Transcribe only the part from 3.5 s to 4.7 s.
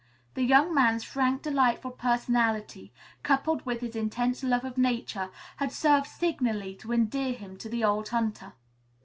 with his intense love